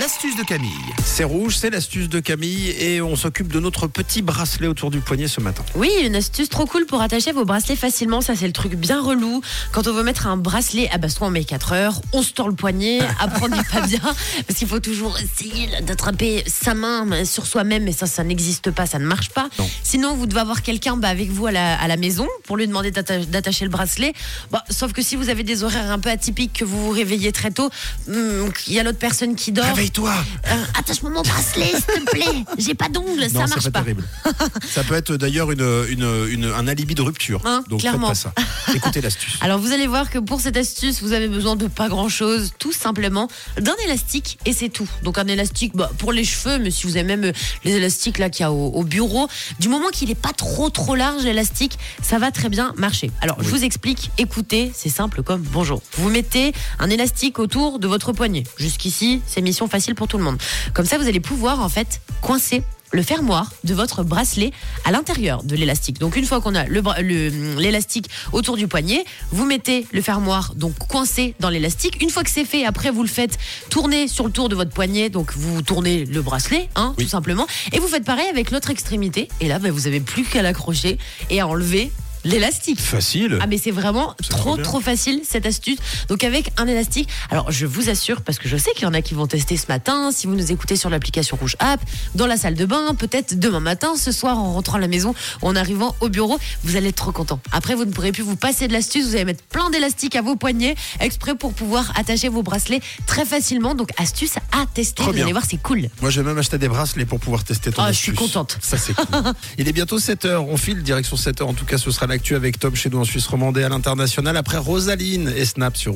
L'astuce 0.00 0.36
de 0.36 0.42
Camille. 0.42 0.70
C'est 1.04 1.22
rouge, 1.22 1.56
c'est 1.58 1.68
l'astuce 1.68 2.08
de 2.08 2.18
Camille 2.18 2.70
et 2.70 3.02
on 3.02 3.14
s'occupe 3.14 3.52
de 3.52 3.60
notre 3.60 3.86
petit 3.88 4.22
bracelet 4.22 4.66
autour 4.66 4.90
du 4.90 5.00
poignet 5.00 5.28
ce 5.28 5.38
matin. 5.40 5.62
Oui, 5.74 5.90
une 6.02 6.16
astuce 6.16 6.48
trop 6.48 6.64
cool 6.64 6.86
pour 6.86 7.02
attacher 7.02 7.30
vos 7.32 7.44
bracelets 7.44 7.76
facilement. 7.76 8.22
Ça, 8.22 8.34
c'est 8.34 8.46
le 8.46 8.54
truc 8.54 8.74
bien 8.74 9.02
relou. 9.02 9.42
Quand 9.70 9.86
on 9.88 9.92
veut 9.92 10.02
mettre 10.02 10.26
un 10.28 10.38
bracelet, 10.38 10.88
ah 10.94 10.96
bah, 10.98 11.10
soit 11.10 11.26
on 11.26 11.30
met 11.30 11.44
4 11.44 11.72
heures, 11.72 12.00
on 12.14 12.22
se 12.22 12.32
tord 12.32 12.48
le 12.48 12.54
poignet, 12.54 13.00
après 13.20 13.42
on 13.44 13.48
n'est 13.48 13.62
pas 13.64 13.82
bien. 13.86 14.00
Parce 14.46 14.58
qu'il 14.58 14.66
faut 14.66 14.80
toujours 14.80 15.18
essayer 15.18 15.68
d'attraper 15.82 16.42
sa 16.46 16.72
main 16.72 17.26
sur 17.26 17.46
soi-même, 17.46 17.84
mais 17.84 17.92
ça, 17.92 18.06
ça 18.06 18.24
n'existe 18.24 18.70
pas, 18.70 18.86
ça 18.86 18.98
ne 18.98 19.04
marche 19.04 19.28
pas. 19.28 19.50
Non. 19.58 19.68
Sinon, 19.82 20.14
vous 20.14 20.26
devez 20.26 20.40
avoir 20.40 20.62
quelqu'un 20.62 20.96
bah, 20.96 21.08
avec 21.08 21.28
vous 21.30 21.46
à 21.48 21.52
la, 21.52 21.78
à 21.78 21.86
la 21.86 21.98
maison 21.98 22.26
pour 22.44 22.56
lui 22.56 22.66
demander 22.66 22.92
d'atta- 22.92 23.26
d'attacher 23.26 23.66
le 23.66 23.70
bracelet. 23.70 24.14
Bah, 24.50 24.64
sauf 24.70 24.94
que 24.94 25.02
si 25.02 25.16
vous 25.16 25.28
avez 25.28 25.42
des 25.42 25.64
horaires 25.64 25.90
un 25.90 25.98
peu 25.98 26.08
atypiques, 26.08 26.54
que 26.60 26.64
vous 26.64 26.82
vous 26.86 26.90
réveillez 26.92 27.30
très 27.32 27.50
tôt, 27.50 27.68
hum, 28.08 28.50
il 28.68 28.72
y 28.72 28.80
a 28.80 28.84
l'autre 28.84 28.98
personne 28.98 29.34
qui 29.36 29.52
dort. 29.52 29.66
Réveille-toi 29.82 30.12
Euh, 30.48 30.64
Attache-moi 30.78 31.10
mon 31.10 31.22
bracelet, 31.22 31.64
s'il 31.72 32.04
te 32.04 32.10
plaît. 32.10 32.44
J'ai 32.56 32.74
pas 32.74 32.88
d'ongles, 32.88 33.28
ça 33.28 33.46
marche 33.46 33.68
pas. 33.70 33.80
terrible. 33.82 34.04
ça 34.70 34.84
peut 34.84 34.94
être 34.94 35.16
d'ailleurs 35.16 35.50
une, 35.50 35.60
une- 35.88 36.26
une- 36.30 36.44
un 36.44 36.68
alibi 36.68 36.94
de 36.94 37.02
rupture. 37.02 37.40
Hein, 37.44 37.64
Donc 37.68 37.80
clairement. 37.80 38.14
faites 38.14 38.32
pas 38.32 38.42
ça. 38.66 38.74
Écoutez 38.74 39.00
l'astuce. 39.00 39.38
Alors 39.40 39.58
vous 39.58 39.72
allez 39.72 39.88
voir 39.88 40.08
que 40.08 40.18
pour 40.20 40.40
cette 40.40 40.56
astuce, 40.56 41.02
vous 41.02 41.12
avez 41.12 41.26
besoin 41.26 41.56
de 41.56 41.66
pas 41.66 41.88
grand 41.88 42.08
chose, 42.08 42.52
tout 42.60 42.70
simplement 42.72 43.26
d'un 43.60 43.74
élastique 43.84 44.38
et 44.46 44.52
c'est 44.52 44.68
tout. 44.68 44.88
Donc 45.02 45.18
un 45.18 45.26
élastique 45.26 45.72
bah, 45.74 45.90
pour 45.98 46.12
les 46.12 46.24
cheveux, 46.24 46.58
mais 46.60 46.70
si 46.70 46.86
vous 46.86 46.96
avez 46.96 47.04
même 47.06 47.24
euh, 47.24 47.32
les 47.64 47.72
élastiques 47.72 48.18
là 48.18 48.30
qu'il 48.30 48.42
y 48.44 48.46
a 48.46 48.52
au, 48.52 48.68
au 48.68 48.84
bureau, 48.84 49.26
du 49.58 49.68
moment 49.68 49.88
qu'il 49.92 50.10
est 50.12 50.14
pas 50.14 50.32
trop 50.32 50.70
trop 50.70 50.94
large 50.94 51.24
l'élastique, 51.24 51.76
ça 52.02 52.18
va 52.20 52.30
très 52.30 52.48
bien 52.48 52.72
marcher. 52.76 53.10
Alors 53.20 53.42
je 53.42 53.48
vous 53.48 53.64
explique, 53.64 54.10
écoutez, 54.18 54.70
c'est 54.74 54.90
simple 54.90 55.24
comme 55.24 55.42
bonjour. 55.42 55.82
Vous 55.98 56.08
mettez 56.08 56.52
un 56.78 56.88
élastique 56.88 57.40
autour 57.40 57.80
de 57.80 57.88
votre 57.88 58.12
poignet. 58.12 58.44
Jusqu'ici, 58.56 59.22
c'est 59.26 59.40
mission 59.40 59.66
facile 59.72 59.94
pour 59.94 60.06
tout 60.06 60.18
le 60.18 60.24
monde. 60.24 60.38
Comme 60.74 60.86
ça, 60.86 60.98
vous 60.98 61.08
allez 61.08 61.20
pouvoir 61.20 61.60
en 61.60 61.68
fait 61.68 62.00
coincer 62.20 62.62
le 62.94 63.02
fermoir 63.02 63.50
de 63.64 63.72
votre 63.72 64.02
bracelet 64.04 64.52
à 64.84 64.90
l'intérieur 64.90 65.42
de 65.44 65.56
l'élastique. 65.56 65.98
Donc 65.98 66.14
une 66.14 66.26
fois 66.26 66.42
qu'on 66.42 66.54
a 66.54 66.64
le 66.66 66.82
bra- 66.82 67.00
le- 67.00 67.56
l'élastique 67.58 68.10
autour 68.32 68.58
du 68.58 68.68
poignet, 68.68 69.06
vous 69.30 69.46
mettez 69.46 69.86
le 69.92 70.02
fermoir 70.02 70.52
donc 70.56 70.76
coincé 70.76 71.34
dans 71.40 71.48
l'élastique. 71.48 72.02
Une 72.02 72.10
fois 72.10 72.22
que 72.22 72.28
c'est 72.28 72.44
fait, 72.44 72.66
après 72.66 72.90
vous 72.90 73.00
le 73.02 73.08
faites 73.08 73.38
tourner 73.70 74.08
sur 74.08 74.26
le 74.26 74.30
tour 74.30 74.50
de 74.50 74.54
votre 74.54 74.72
poignet. 74.72 75.08
Donc 75.08 75.32
vous 75.34 75.62
tournez 75.62 76.04
le 76.04 76.20
bracelet, 76.20 76.68
hein, 76.76 76.92
Oui. 76.98 77.04
tout 77.04 77.10
simplement, 77.10 77.46
et 77.72 77.78
vous 77.78 77.88
faites 77.88 78.04
pareil 78.04 78.26
avec 78.28 78.50
l'autre 78.50 78.68
extrémité. 78.68 79.28
Et 79.40 79.48
là, 79.48 79.58
bah, 79.58 79.70
vous 79.70 79.86
avez 79.86 80.00
plus 80.00 80.24
qu'à 80.24 80.42
l'accrocher 80.42 80.98
et 81.30 81.40
à 81.40 81.48
enlever 81.48 81.90
l'élastique. 82.24 82.80
Facile. 82.80 83.38
Ah 83.40 83.46
mais 83.46 83.58
c'est 83.58 83.70
vraiment 83.70 84.14
trop 84.28 84.56
trop 84.56 84.80
facile 84.80 85.20
cette 85.28 85.46
astuce. 85.46 85.78
Donc 86.08 86.24
avec 86.24 86.50
un 86.56 86.66
élastique, 86.66 87.08
alors 87.30 87.50
je 87.50 87.66
vous 87.66 87.88
assure 87.88 88.22
parce 88.22 88.38
que 88.38 88.48
je 88.48 88.56
sais 88.56 88.70
qu'il 88.74 88.84
y 88.84 88.86
en 88.86 88.94
a 88.94 89.02
qui 89.02 89.14
vont 89.14 89.26
tester 89.26 89.56
ce 89.56 89.66
matin, 89.68 90.10
si 90.12 90.26
vous 90.26 90.34
nous 90.34 90.52
écoutez 90.52 90.76
sur 90.76 90.90
l'application 90.90 91.36
Rouge 91.40 91.56
App, 91.58 91.80
dans 92.14 92.26
la 92.26 92.36
salle 92.36 92.54
de 92.54 92.64
bain, 92.64 92.94
peut-être 92.94 93.38
demain 93.38 93.60
matin, 93.60 93.94
ce 93.96 94.12
soir 94.12 94.38
en 94.38 94.52
rentrant 94.54 94.78
à 94.78 94.80
la 94.80 94.88
maison 94.88 95.14
ou 95.42 95.48
en 95.48 95.56
arrivant 95.56 95.94
au 96.00 96.08
bureau, 96.08 96.38
vous 96.64 96.76
allez 96.76 96.88
être 96.88 96.96
trop 96.96 97.12
content. 97.12 97.40
Après 97.52 97.74
vous 97.74 97.84
ne 97.84 97.92
pourrez 97.92 98.12
plus 98.12 98.22
vous 98.22 98.36
passer 98.36 98.68
de 98.68 98.72
l'astuce, 98.72 99.06
vous 99.06 99.14
allez 99.14 99.24
mettre 99.24 99.44
plein 99.44 99.70
d'élastiques 99.70 100.16
à 100.16 100.22
vos 100.22 100.36
poignets 100.36 100.74
exprès 101.00 101.34
pour 101.34 101.52
pouvoir 101.52 101.92
attacher 101.96 102.28
vos 102.28 102.42
bracelets 102.42 102.80
très 103.06 103.24
facilement. 103.24 103.74
Donc 103.74 103.90
astuce 103.98 104.36
à 104.52 104.66
tester, 104.72 105.02
vous 105.02 105.10
allez 105.10 105.32
voir 105.32 105.44
c'est 105.48 105.60
cool. 105.60 105.88
Moi, 106.00 106.10
j'ai 106.10 106.22
même 106.22 106.38
acheté 106.38 106.58
des 106.58 106.68
bracelets 106.68 107.04
pour 107.04 107.20
pouvoir 107.20 107.44
tester 107.44 107.70
ton 107.70 107.82
Ah, 107.82 107.92
je 107.92 107.98
suis 107.98 108.14
contente. 108.14 108.58
Ça, 108.60 108.76
c'est 108.78 108.94
cool. 108.94 109.06
Il 109.58 109.68
est 109.68 109.72
bientôt 109.72 109.98
7h. 109.98 110.36
On 110.36 110.56
file 110.56 110.82
direction 110.82 111.16
7h. 111.16 111.42
En 111.42 111.54
tout 111.54 111.64
cas, 111.64 111.78
ce 111.78 111.90
sera 111.90 112.06
avec 112.12 112.58
Tom 112.58 112.74
chez 112.74 112.90
nous 112.90 112.98
en 112.98 113.04
Suisse 113.04 113.26
romandais 113.26 113.64
à 113.64 113.70
l'international 113.70 114.36
après 114.36 114.58
Rosaline 114.58 115.32
et 115.34 115.46
Snap 115.46 115.78
sur 115.78 115.90